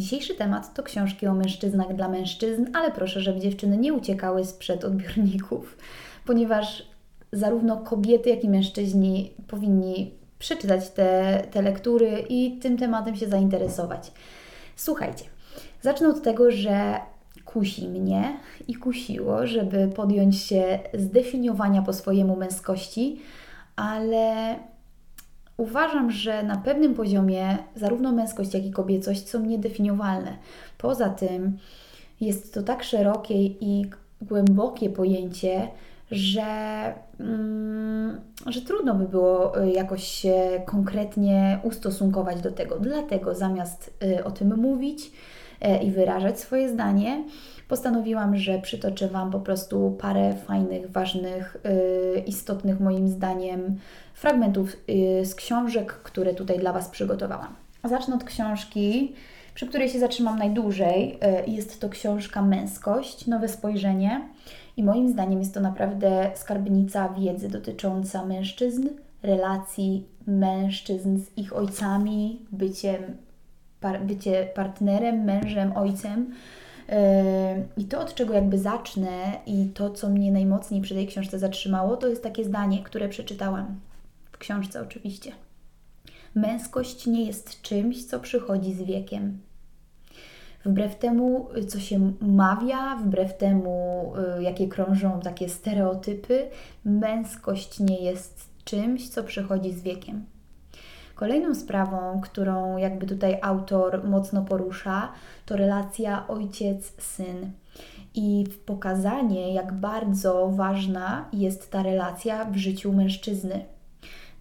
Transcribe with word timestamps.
Dzisiejszy 0.00 0.34
temat 0.34 0.74
to 0.74 0.82
książki 0.82 1.26
o 1.26 1.34
mężczyznach 1.34 1.94
dla 1.94 2.08
mężczyzn, 2.08 2.66
ale 2.74 2.90
proszę, 2.90 3.20
żeby 3.20 3.40
dziewczyny 3.40 3.76
nie 3.76 3.92
uciekały 3.92 4.44
sprzed 4.44 4.84
odbiorników, 4.84 5.76
ponieważ 6.26 6.86
zarówno 7.32 7.76
kobiety, 7.76 8.30
jak 8.30 8.44
i 8.44 8.48
mężczyźni 8.48 9.30
powinni 9.48 10.14
przeczytać 10.38 10.90
te, 10.90 11.42
te 11.50 11.62
lektury 11.62 12.24
i 12.28 12.58
tym 12.58 12.78
tematem 12.78 13.16
się 13.16 13.28
zainteresować. 13.28 14.12
Słuchajcie, 14.76 15.24
zacznę 15.82 16.08
od 16.08 16.22
tego, 16.22 16.50
że 16.50 17.00
kusi 17.44 17.88
mnie 17.88 18.36
i 18.68 18.74
kusiło, 18.74 19.46
żeby 19.46 19.88
podjąć 19.88 20.38
się 20.38 20.78
zdefiniowania 20.94 21.82
po 21.82 21.92
swojemu 21.92 22.36
męskości, 22.36 23.20
ale 23.76 24.56
uważam, 25.60 26.10
że 26.10 26.42
na 26.42 26.56
pewnym 26.56 26.94
poziomie 26.94 27.58
zarówno 27.76 28.12
męskość, 28.12 28.54
jak 28.54 28.64
i 28.64 28.70
kobiecość 28.70 29.28
są 29.28 29.40
niedefiniowalne. 29.46 30.36
Poza 30.78 31.08
tym 31.08 31.58
jest 32.20 32.54
to 32.54 32.62
tak 32.62 32.82
szerokie 32.82 33.34
i 33.44 33.90
głębokie 34.22 34.90
pojęcie, 34.90 35.68
że, 36.10 36.44
mm, 37.20 38.20
że 38.46 38.60
trudno 38.60 38.94
by 38.94 39.08
było 39.08 39.62
y, 39.62 39.70
jakoś 39.70 40.04
się 40.04 40.62
konkretnie 40.66 41.58
ustosunkować 41.62 42.40
do 42.40 42.52
tego. 42.52 42.78
Dlatego 42.78 43.34
zamiast 43.34 43.98
y, 44.18 44.24
o 44.24 44.30
tym 44.30 44.56
mówić 44.56 45.12
i 45.82 45.90
wyrażać 45.90 46.40
swoje 46.40 46.68
zdanie, 46.68 47.24
postanowiłam, 47.68 48.36
że 48.36 48.58
przytoczę 48.58 49.08
Wam 49.08 49.30
po 49.30 49.40
prostu 49.40 49.96
parę 50.00 50.34
fajnych, 50.34 50.90
ważnych, 50.90 51.56
istotnych 52.26 52.80
moim 52.80 53.08
zdaniem 53.08 53.76
fragmentów 54.14 54.76
z 55.24 55.34
książek, 55.34 55.92
które 55.92 56.34
tutaj 56.34 56.58
dla 56.58 56.72
Was 56.72 56.88
przygotowałam. 56.88 57.54
Zacznę 57.84 58.14
od 58.14 58.24
książki, 58.24 59.14
przy 59.54 59.66
której 59.66 59.88
się 59.88 59.98
zatrzymam 59.98 60.38
najdłużej. 60.38 61.18
Jest 61.46 61.80
to 61.80 61.88
książka 61.88 62.42
Męskość, 62.42 63.26
Nowe 63.26 63.48
Spojrzenie 63.48 64.28
i 64.76 64.82
moim 64.82 65.08
zdaniem 65.08 65.38
jest 65.38 65.54
to 65.54 65.60
naprawdę 65.60 66.30
skarbnica 66.34 67.08
wiedzy 67.08 67.48
dotycząca 67.48 68.24
mężczyzn, 68.24 68.88
relacji 69.22 70.04
mężczyzn 70.26 71.18
z 71.18 71.38
ich 71.38 71.56
ojcami, 71.56 72.46
byciem, 72.52 73.02
par, 73.80 74.04
bycie 74.04 74.48
partnerem, 74.54 75.24
mężem, 75.24 75.76
ojcem. 75.76 76.34
Yy, 76.88 76.94
I 77.76 77.84
to, 77.84 78.00
od 78.00 78.14
czego 78.14 78.34
jakby 78.34 78.58
zacznę 78.58 79.40
i 79.46 79.68
to, 79.74 79.90
co 79.90 80.08
mnie 80.08 80.32
najmocniej 80.32 80.80
przy 80.80 80.94
tej 80.94 81.06
książce 81.06 81.38
zatrzymało, 81.38 81.96
to 81.96 82.08
jest 82.08 82.22
takie 82.22 82.44
zdanie, 82.44 82.82
które 82.82 83.08
przeczytałam 83.08 83.80
w 84.32 84.38
książce 84.38 84.82
oczywiście. 84.82 85.32
Męskość 86.34 87.06
nie 87.06 87.24
jest 87.24 87.62
czymś, 87.62 88.04
co 88.04 88.20
przychodzi 88.20 88.74
z 88.74 88.82
wiekiem. 88.82 89.38
Wbrew 90.64 90.98
temu, 90.98 91.48
co 91.68 91.80
się 91.80 92.12
mawia, 92.20 92.96
wbrew 92.96 93.36
temu, 93.36 94.12
y, 94.38 94.42
jakie 94.42 94.68
krążą 94.68 95.20
takie 95.20 95.48
stereotypy, 95.48 96.48
męskość 96.84 97.80
nie 97.80 98.00
jest 98.00 98.50
czymś, 98.64 99.08
co 99.08 99.24
przychodzi 99.24 99.72
z 99.72 99.82
wiekiem. 99.82 100.24
Kolejną 101.20 101.54
sprawą, 101.54 102.20
którą 102.20 102.76
jakby 102.76 103.06
tutaj 103.06 103.38
autor 103.42 104.08
mocno 104.08 104.42
porusza, 104.42 105.12
to 105.46 105.56
relacja 105.56 106.28
ojciec-syn 106.28 107.50
i 108.14 108.44
pokazanie, 108.66 109.54
jak 109.54 109.72
bardzo 109.72 110.48
ważna 110.48 111.28
jest 111.32 111.70
ta 111.70 111.82
relacja 111.82 112.44
w 112.44 112.56
życiu 112.56 112.92
mężczyzny. 112.92 113.64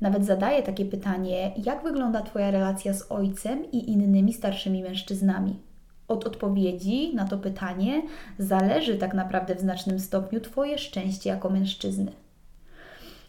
Nawet 0.01 0.25
zadaje 0.25 0.63
takie 0.63 0.85
pytanie: 0.85 1.51
jak 1.65 1.83
wygląda 1.83 2.21
Twoja 2.21 2.51
relacja 2.51 2.93
z 2.93 3.11
ojcem 3.11 3.71
i 3.71 3.91
innymi 3.91 4.33
starszymi 4.33 4.83
mężczyznami? 4.83 5.59
od 6.07 6.27
odpowiedzi 6.27 7.15
na 7.15 7.25
to 7.25 7.37
pytanie 7.37 8.01
zależy 8.37 8.97
tak 8.97 9.13
naprawdę 9.13 9.55
w 9.55 9.59
znacznym 9.59 9.99
stopniu 9.99 10.39
Twoje 10.39 10.77
szczęście 10.77 11.29
jako 11.29 11.49
mężczyzny. 11.49 12.11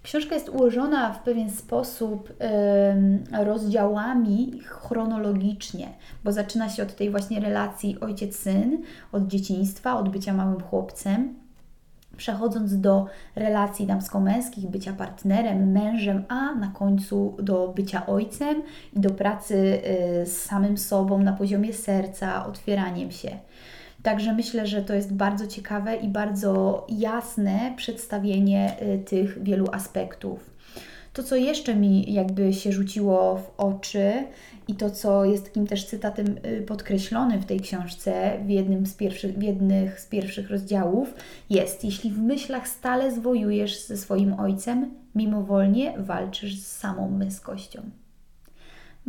Książka 0.03 0.34
jest 0.34 0.49
ułożona 0.49 1.12
w 1.12 1.22
pewien 1.22 1.50
sposób 1.50 2.33
rozdziałami 3.44 4.61
chronologicznie, 4.66 5.88
bo 6.25 6.33
zaczyna 6.33 6.69
się 6.69 6.83
od 6.83 6.97
tej 6.97 7.11
właśnie 7.11 7.41
relacji 7.41 8.00
ojciec-syn, 8.00 8.83
od 9.12 9.27
dzieciństwa, 9.27 9.99
od 9.99 10.09
bycia 10.09 10.33
małym 10.33 10.60
chłopcem, 10.60 11.34
przechodząc 12.16 12.81
do 12.81 13.06
relacji 13.37 13.87
damsko-męskich, 13.87 14.66
bycia 14.66 14.93
partnerem, 14.93 15.72
mężem, 15.72 16.25
a 16.28 16.55
na 16.55 16.69
końcu 16.69 17.37
do 17.43 17.69
bycia 17.69 18.06
ojcem 18.06 18.62
i 18.97 19.00
do 19.00 19.10
pracy 19.10 19.55
y, 20.22 20.27
z 20.27 20.43
samym 20.43 20.78
sobą 20.78 21.19
na 21.19 21.33
poziomie 21.33 21.72
serca, 21.72 22.47
otwieraniem 22.47 23.10
się. 23.10 23.39
Także 24.03 24.33
myślę, 24.33 24.66
że 24.66 24.83
to 24.83 24.94
jest 24.94 25.12
bardzo 25.12 25.47
ciekawe 25.47 25.97
i 25.97 26.09
bardzo 26.09 26.87
jasne 26.88 27.75
przedstawienie 27.77 28.77
y, 28.83 28.99
tych 28.99 29.43
wielu 29.43 29.66
aspektów. 29.72 30.50
To, 31.12 31.22
co 31.22 31.37
jeszcze 31.37 31.77
mi 31.77 32.12
jakby 32.12 32.53
się 32.53 32.72
rzuciło 32.72 33.37
w 33.37 33.60
oczy 33.60 34.12
i 34.69 34.75
to, 34.75 34.91
co 34.91 35.25
jest 35.25 35.44
takim 35.44 35.66
też 35.66 35.84
cytatem 35.84 36.27
y, 36.47 36.62
podkreślonym 36.62 37.41
w 37.41 37.47
tej 37.47 37.60
książce, 37.60 38.39
w 38.47 38.50
jednym 38.50 38.87
z 38.87 38.94
pierwszych, 38.94 39.39
w 39.39 39.43
jednych 39.43 40.00
z 40.00 40.06
pierwszych 40.06 40.50
rozdziałów, 40.50 41.15
jest: 41.50 41.84
Jeśli 41.84 42.10
w 42.10 42.19
myślach 42.19 42.69
stale 42.69 43.12
zwojujesz 43.12 43.87
ze 43.87 43.97
swoim 43.97 44.41
ojcem, 44.41 44.94
mimowolnie 45.15 45.94
walczysz 45.99 46.59
z 46.59 46.66
samą 46.77 47.10
męskością. 47.10 47.83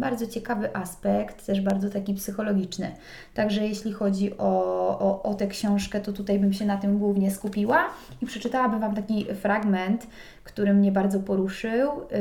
Bardzo 0.02 0.28
ciekawy 0.28 0.76
aspekt, 0.76 1.46
też 1.46 1.62
bardzo 1.62 1.90
taki 1.90 2.14
psychologiczny. 2.14 2.92
Także 3.34 3.68
jeśli 3.68 3.94
chodzi 3.94 4.38
o, 4.38 4.54
o, 5.00 5.24
o 5.24 5.34
tę 5.34 5.48
książkę, 5.48 6.02
to 6.02 6.14
tutaj 6.14 6.40
bym 6.40 6.54
się 6.54 6.66
na 6.66 6.78
tym 6.78 7.00
głównie 7.00 7.32
skupiła 7.32 7.84
i 8.22 8.26
przeczytałabym 8.26 8.80
Wam 8.80 8.96
taki 8.96 9.26
fragment, 9.26 10.08
który 10.44 10.74
mnie 10.74 10.92
bardzo 10.92 11.20
poruszył 11.20 11.90
yy, 12.12 12.18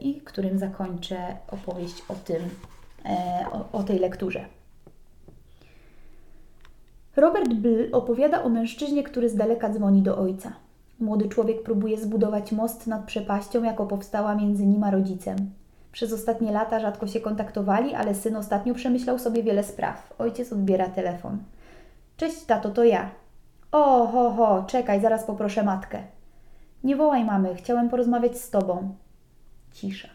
i 0.00 0.20
którym 0.20 0.58
zakończę 0.58 1.16
opowieść 1.48 2.02
o 2.08 2.14
tym, 2.14 2.40
E, 3.06 3.44
o, 3.52 3.78
o 3.78 3.82
tej 3.82 3.98
lekturze. 3.98 4.44
Robert 7.16 7.54
Bl 7.54 7.88
opowiada 7.92 8.42
o 8.42 8.48
mężczyźnie, 8.48 9.02
który 9.02 9.28
z 9.28 9.36
daleka 9.36 9.70
dzwoni 9.70 10.02
do 10.02 10.18
ojca. 10.18 10.52
Młody 11.00 11.28
człowiek 11.28 11.62
próbuje 11.62 11.98
zbudować 11.98 12.52
most 12.52 12.86
nad 12.86 13.04
przepaścią, 13.04 13.62
jako 13.62 13.86
powstała 13.86 14.34
między 14.34 14.66
nim 14.66 14.84
a 14.84 14.90
rodzicem. 14.90 15.36
Przez 15.96 16.12
ostatnie 16.12 16.52
lata 16.52 16.80
rzadko 16.80 17.06
się 17.06 17.20
kontaktowali, 17.20 17.94
ale 17.94 18.14
syn 18.14 18.36
ostatnio 18.36 18.74
przemyślał 18.74 19.18
sobie 19.18 19.42
wiele 19.42 19.64
spraw. 19.64 20.14
Ojciec 20.18 20.52
odbiera 20.52 20.88
telefon. 20.88 21.38
Cześć, 22.16 22.44
tato, 22.44 22.70
to 22.70 22.84
ja. 22.84 23.10
O, 23.72 24.06
ho, 24.06 24.30
ho, 24.30 24.64
czekaj, 24.66 25.00
zaraz 25.00 25.24
poproszę 25.24 25.62
matkę. 25.62 25.98
Nie 26.84 26.96
wołaj 26.96 27.24
mamy, 27.24 27.54
chciałem 27.54 27.88
porozmawiać 27.88 28.38
z 28.38 28.50
tobą. 28.50 28.94
Cisza. 29.72 30.08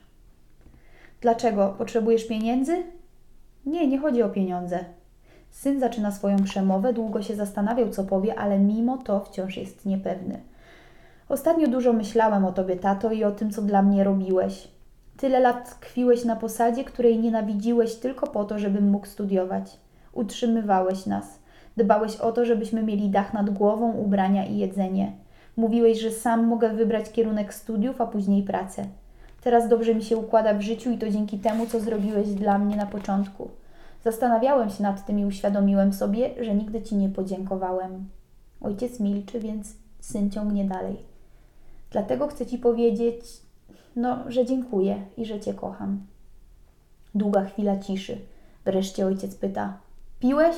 Dlaczego? 1.22 1.76
Potrzebujesz 1.78 2.28
pieniędzy? 2.28 2.84
Nie, 3.66 3.88
nie 3.88 4.00
chodzi 4.00 4.24
o 4.24 4.30
pieniądze. 4.30 4.86
Syn 5.50 5.80
zaczyna 5.80 6.12
swoją 6.12 6.44
przemowę, 6.44 6.94
długo 6.94 7.22
się 7.22 7.36
zastanawiał, 7.36 7.90
co 7.90 8.04
powie, 8.04 8.40
ale 8.40 8.60
mimo 8.60 8.98
to 8.98 9.20
wciąż 9.20 9.58
jest 9.58 9.86
niepewny. 9.86 10.42
Ostatnio 11.30 11.68
dużo 11.68 11.94
myślałem 11.94 12.46
o 12.46 12.52
tobie, 12.52 12.76
tato, 12.76 13.12
i 13.12 13.24
o 13.24 13.32
tym, 13.32 13.52
co 13.52 13.62
dla 13.62 13.82
mnie 13.82 14.04
robiłeś. 14.04 14.81
Tyle 15.22 15.40
lat 15.40 15.80
tkwiłeś 15.80 16.26
na 16.26 16.36
posadzie, 16.36 16.84
której 16.84 17.20
nienawidziłeś 17.20 17.96
tylko 17.96 18.28
po 18.28 18.46
to, 18.46 18.60
żebym 18.60 18.90
mógł 18.90 19.06
studiować. 19.06 19.78
Utrzymywałeś 20.14 21.06
nas. 21.06 21.40
Dbałeś 21.78 22.16
o 22.16 22.32
to, 22.32 22.46
żebyśmy 22.46 22.84
mieli 22.84 23.10
dach 23.10 23.34
nad 23.34 23.50
głową, 23.50 23.94
ubrania 23.94 24.46
i 24.46 24.58
jedzenie. 24.58 25.12
Mówiłeś, 25.58 26.00
że 26.00 26.12
sam 26.12 26.48
mogę 26.48 26.70
wybrać 26.70 27.12
kierunek 27.12 27.54
studiów, 27.54 28.02
a 28.02 28.08
później 28.08 28.44
pracę. 28.44 28.86
Teraz 29.42 29.70
dobrze 29.70 29.96
mi 29.96 30.04
się 30.04 30.18
układa 30.18 30.54
w 30.54 30.62
życiu 30.62 30.92
i 30.92 30.98
to 30.98 31.10
dzięki 31.10 31.40
temu, 31.40 31.66
co 31.66 31.80
zrobiłeś 31.80 32.28
dla 32.28 32.58
mnie 32.58 32.76
na 32.76 32.86
początku. 32.86 33.50
Zastanawiałem 34.04 34.70
się 34.70 34.84
nad 34.84 35.06
tym 35.06 35.20
i 35.20 35.26
uświadomiłem 35.26 35.94
sobie, 35.94 36.30
że 36.44 36.56
nigdy 36.56 36.82
Ci 36.82 36.96
nie 36.96 37.10
podziękowałem. 37.10 38.10
Ojciec 38.62 39.00
milczy, 39.00 39.40
więc 39.40 39.76
syn 40.00 40.32
ciągnie 40.32 40.66
dalej. 40.66 40.96
Dlatego 41.92 42.28
chcę 42.28 42.46
Ci 42.46 42.58
powiedzieć, 42.58 43.51
no, 43.96 44.24
że 44.28 44.46
dziękuję 44.46 45.06
i 45.18 45.26
że 45.26 45.40
Cię 45.40 45.54
kocham. 45.54 46.08
Długa 47.16 47.46
chwila 47.46 47.80
ciszy. 47.80 48.18
Wreszcie 48.66 49.06
ojciec 49.06 49.36
pyta: 49.36 49.78
Piłeś? 50.20 50.56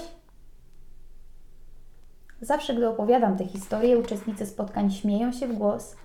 Zawsze, 2.41 2.73
gdy 2.75 2.89
opowiadam 2.89 3.37
tę 3.37 3.45
historię, 3.45 3.97
uczestnicy 3.97 4.45
spotkań 4.45 4.91
śmieją 4.91 5.31
się 5.31 5.47
w 5.47 5.53
głos, 5.53 5.95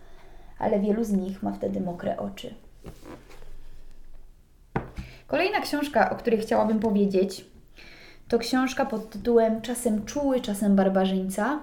ale 0.59 0.81
wielu 0.81 1.05
z 1.05 1.11
nich 1.11 1.43
ma 1.43 1.53
wtedy 1.53 1.81
mokre 1.81 2.17
oczy. 2.17 2.55
Kolejna 5.27 5.61
książka, 5.61 6.11
o 6.11 6.17
której 6.17 6.41
chciałabym 6.41 6.81
powiedzieć, 6.81 7.45
to 8.29 8.39
książka 8.39 8.87
pod 8.87 9.11
tytułem 9.11 9.63
Czasem 9.63 10.05
czuły, 10.05 10.41
czasem 10.41 10.77
barbarzyńca. 10.77 11.61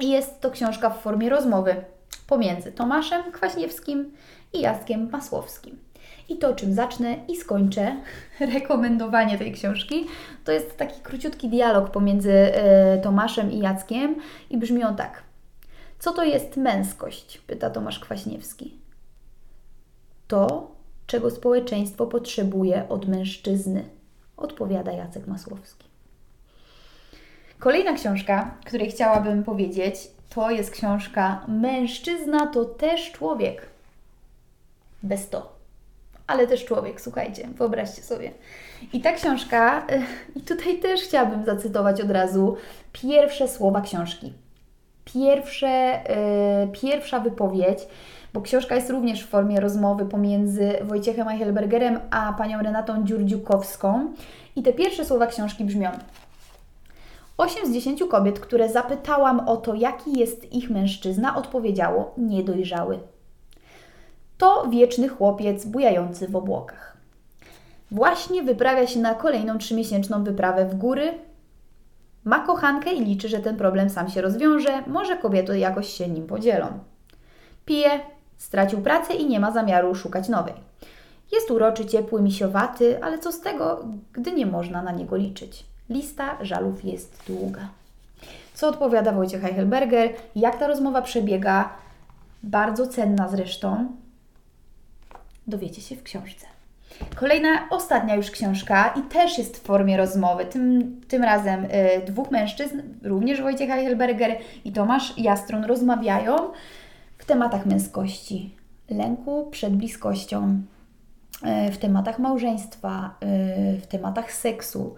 I 0.00 0.10
jest 0.10 0.40
to 0.40 0.50
książka 0.50 0.90
w 0.90 1.02
formie 1.02 1.28
rozmowy 1.28 1.84
pomiędzy 2.28 2.72
Tomaszem 2.72 3.32
Kwaśniewskim 3.32 4.12
i 4.52 4.60
Jackiem 4.60 5.10
Masłowskim. 5.10 5.78
I 6.28 6.36
to, 6.36 6.54
czym 6.54 6.74
zacznę 6.74 7.16
i 7.28 7.36
skończę 7.36 7.96
rekomendowanie 8.54 9.38
tej 9.38 9.52
książki, 9.52 10.06
to 10.44 10.52
jest 10.52 10.76
taki 10.76 11.00
króciutki 11.00 11.48
dialog 11.48 11.90
pomiędzy 11.90 12.32
e, 12.32 12.98
Tomaszem 12.98 13.52
i 13.52 13.58
Jackiem 13.58 14.16
i 14.50 14.58
brzmi 14.58 14.84
on 14.84 14.96
tak. 14.96 15.22
Co 15.98 16.12
to 16.12 16.24
jest 16.24 16.56
męskość? 16.56 17.38
pyta 17.38 17.70
Tomasz 17.70 17.98
Kwaśniewski. 17.98 18.78
To, 20.28 20.70
czego 21.06 21.30
społeczeństwo 21.30 22.06
potrzebuje 22.06 22.88
od 22.88 23.08
mężczyzny, 23.08 23.84
odpowiada 24.36 24.92
Jacek 24.92 25.26
Masłowski. 25.26 25.88
Kolejna 27.58 27.92
książka, 27.92 28.54
której 28.64 28.90
chciałabym 28.90 29.44
powiedzieć, 29.44 30.10
to 30.28 30.50
jest 30.50 30.70
książka 30.70 31.44
Mężczyzna 31.48 32.46
to 32.46 32.64
też 32.64 33.12
człowiek. 33.12 33.66
Bez 35.02 35.28
to. 35.28 35.58
Ale 36.26 36.46
też 36.46 36.64
człowiek, 36.64 37.00
słuchajcie, 37.00 37.48
wyobraźcie 37.54 38.02
sobie. 38.02 38.32
I 38.92 39.00
ta 39.00 39.12
książka, 39.12 39.86
i 40.36 40.40
tutaj 40.40 40.78
też 40.78 41.00
chciałabym 41.00 41.44
zacytować 41.44 42.00
od 42.00 42.10
razu 42.10 42.56
pierwsze 42.92 43.48
słowa 43.48 43.80
książki. 43.80 44.32
Pierwsze, 45.04 46.00
yy, 46.66 46.80
pierwsza 46.80 47.20
wypowiedź, 47.20 47.78
bo 48.34 48.40
książka 48.40 48.74
jest 48.74 48.90
również 48.90 49.24
w 49.24 49.28
formie 49.28 49.60
rozmowy 49.60 50.06
pomiędzy 50.06 50.78
Wojciechem 50.82 51.28
Eichelbergerem 51.28 52.00
a 52.10 52.32
panią 52.32 52.62
Renatą 52.62 53.04
Dziurdziukowską. 53.04 54.14
I 54.56 54.62
te 54.62 54.72
pierwsze 54.72 55.04
słowa 55.04 55.26
książki 55.26 55.64
brzmią: 55.64 55.90
Osiem 57.38 57.66
z 57.66 57.72
dziesięciu 57.72 58.08
kobiet, 58.08 58.40
które 58.40 58.68
zapytałam 58.68 59.48
o 59.48 59.56
to, 59.56 59.74
jaki 59.74 60.18
jest 60.18 60.52
ich 60.52 60.70
mężczyzna, 60.70 61.36
odpowiedziało 61.36 62.14
niedojrzały. 62.16 62.98
To 64.38 64.66
wieczny 64.70 65.08
chłopiec 65.08 65.64
bujający 65.64 66.28
w 66.28 66.36
obłokach. 66.36 66.96
Właśnie 67.90 68.42
wyprawia 68.42 68.86
się 68.86 69.00
na 69.00 69.14
kolejną 69.14 69.58
trzymiesięczną 69.58 70.24
wyprawę 70.24 70.66
w 70.66 70.74
góry. 70.74 71.18
Ma 72.24 72.46
kochankę 72.46 72.92
i 72.92 73.04
liczy, 73.04 73.28
że 73.28 73.38
ten 73.38 73.56
problem 73.56 73.90
sam 73.90 74.08
się 74.08 74.22
rozwiąże, 74.22 74.82
może 74.86 75.16
kobiety 75.16 75.58
jakoś 75.58 75.88
się 75.88 76.08
nim 76.08 76.26
podzielą. 76.26 76.66
Pije, 77.64 78.00
stracił 78.36 78.80
pracę 78.80 79.14
i 79.14 79.26
nie 79.26 79.40
ma 79.40 79.52
zamiaru 79.52 79.94
szukać 79.94 80.28
nowej. 80.28 80.54
Jest 81.32 81.50
uroczy, 81.50 81.86
ciepły, 81.86 82.22
misiowaty, 82.22 83.04
ale 83.04 83.18
co 83.18 83.32
z 83.32 83.40
tego, 83.40 83.84
gdy 84.12 84.32
nie 84.32 84.46
można 84.46 84.82
na 84.82 84.92
niego 84.92 85.16
liczyć? 85.16 85.64
Lista 85.90 86.38
żalów 86.40 86.84
jest 86.84 87.22
długa. 87.26 87.68
Co 88.54 88.68
odpowiada 88.68 89.12
Wojciech 89.12 89.44
Eichelberger? 89.44 90.10
Jak 90.36 90.58
ta 90.58 90.66
rozmowa 90.66 91.02
przebiega? 91.02 91.72
Bardzo 92.42 92.86
cenna 92.86 93.28
zresztą. 93.28 93.92
Dowiecie 95.46 95.82
się 95.82 95.96
w 95.96 96.02
książce. 96.02 96.46
Kolejna, 97.16 97.68
ostatnia 97.70 98.14
już 98.14 98.30
książka 98.30 98.94
i 98.96 99.02
też 99.02 99.38
jest 99.38 99.56
w 99.56 99.62
formie 99.62 99.96
rozmowy. 99.96 100.46
Tym, 100.46 101.00
tym 101.08 101.24
razem 101.24 101.64
y, 101.64 101.68
dwóch 102.06 102.30
mężczyzn, 102.30 102.82
również 103.02 103.42
Wojciech 103.42 103.70
Eichelberger 103.70 104.36
i 104.64 104.72
Tomasz 104.72 105.18
Jastrun, 105.18 105.64
rozmawiają 105.64 106.36
w 107.18 107.24
tematach 107.24 107.66
męskości, 107.66 108.56
lęku 108.90 109.48
przed 109.50 109.76
bliskością, 109.76 110.62
y, 111.68 111.72
w 111.72 111.78
tematach 111.78 112.18
małżeństwa, 112.18 113.14
y, 113.76 113.80
w 113.80 113.86
tematach 113.86 114.32
seksu, 114.32 114.94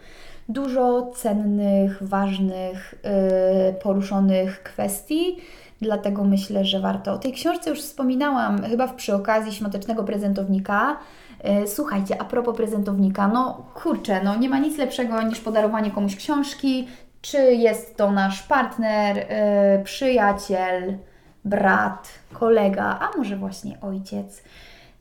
dużo 0.52 1.10
cennych, 1.16 2.02
ważnych, 2.08 2.94
yy, 3.04 3.72
poruszonych 3.72 4.62
kwestii. 4.62 5.36
Dlatego 5.80 6.24
myślę, 6.24 6.64
że 6.64 6.80
warto. 6.80 7.12
O 7.12 7.18
tej 7.18 7.32
książce 7.32 7.70
już 7.70 7.80
wspominałam 7.80 8.62
chyba 8.62 8.88
przy 8.88 9.14
okazji 9.14 9.52
świątecznego 9.52 10.04
prezentownika. 10.04 10.96
Yy, 11.44 11.68
słuchajcie, 11.68 12.20
a 12.20 12.24
propos 12.24 12.56
prezentownika, 12.56 13.28
no 13.28 13.66
kurczę, 13.74 14.20
no 14.24 14.36
nie 14.36 14.48
ma 14.48 14.58
nic 14.58 14.78
lepszego 14.78 15.22
niż 15.22 15.40
podarowanie 15.40 15.90
komuś 15.90 16.16
książki, 16.16 16.88
czy 17.22 17.38
jest 17.38 17.96
to 17.96 18.10
nasz 18.10 18.42
partner, 18.42 19.16
yy, 19.16 19.84
przyjaciel, 19.84 20.98
brat, 21.44 22.08
kolega, 22.32 22.98
a 23.00 23.18
może 23.18 23.36
właśnie 23.36 23.80
ojciec. 23.80 24.42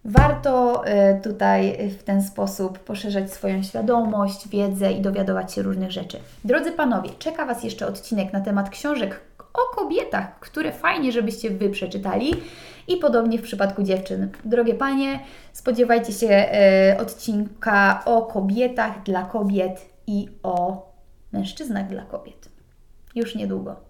Warto 0.06 0.84
y, 0.88 1.22
tutaj 1.22 1.90
w 1.90 2.04
ten 2.04 2.22
sposób 2.24 2.80
poszerzać 2.80 3.34
swoją 3.34 3.64
świadomość, 3.64 4.48
wiedzę 4.48 4.92
i 4.92 5.02
dowiadywać 5.02 5.54
się 5.54 5.62
różnych 5.62 5.92
rzeczy. 5.92 6.18
Drodzy 6.44 6.72
panowie, 6.72 7.10
czeka 7.20 7.46
Was 7.46 7.64
jeszcze 7.64 7.88
odcinek 7.88 8.34
na 8.34 8.42
temat 8.42 8.70
książek 8.70 9.22
o 9.54 9.76
kobietach, 9.76 10.40
które 10.40 10.72
fajnie, 10.72 11.12
żebyście 11.12 11.50
Wy 11.50 11.70
przeczytali. 11.70 12.34
I 12.88 12.98
podobnie 12.98 13.38
w 13.40 13.42
przypadku 13.42 13.84
dziewczyn. 13.84 14.30
Drogie 14.46 14.74
panie, 14.74 15.20
spodziewajcie 15.54 16.14
się 16.14 16.46
y, 16.94 17.02
odcinka 17.02 18.02
o 18.06 18.22
kobietach 18.22 19.04
dla 19.04 19.24
kobiet 19.24 19.90
i 20.08 20.28
o 20.44 20.90
mężczyznach 21.32 21.88
dla 21.88 22.02
kobiet. 22.02 22.50
Już 23.16 23.36
niedługo. 23.36 23.89